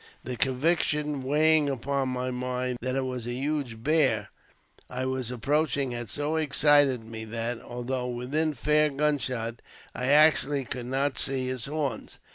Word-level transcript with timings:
The 0.23 0.35
conviction 0.35 1.21
weighing 1.21 1.69
upon 1.69 2.09
my 2.09 2.31
mind 2.31 2.79
that 2.81 2.95
it 2.95 3.05
was 3.05 3.27
a 3.27 3.33
huge 3.33 3.83
bear 3.83 4.31
I 4.89 5.05
was 5.05 5.29
approaching 5.29 5.91
had 5.91 6.09
so 6.09 6.37
excited 6.37 7.03
me 7.03 7.23
that, 7.25 7.61
although 7.61 8.07
within 8.07 8.55
fair 8.55 8.89
gunshot, 8.89 9.61
I 9.93 10.07
actually 10.07 10.65
could 10.65 10.87
not 10.87 11.19
see 11.19 11.47
his 11.49 11.65
horns. 11.65 12.17